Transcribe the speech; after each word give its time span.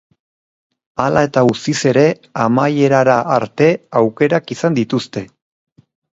Hala 1.03 1.21
eta 1.27 1.43
guztiz 1.49 1.75
ere, 1.89 2.05
amaierara 2.47 3.19
arte 3.35 3.69
aukerak 4.03 4.57
izan 4.59 4.81
dituzte. 4.81 5.27